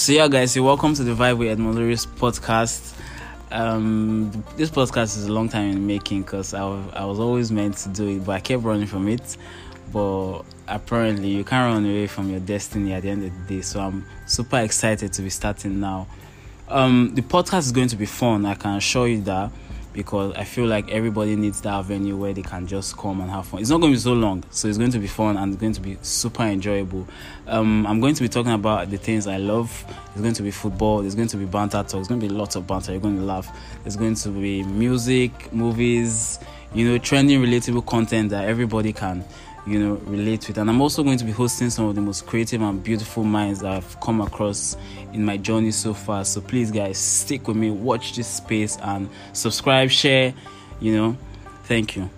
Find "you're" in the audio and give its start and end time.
0.56-0.64, 32.92-33.00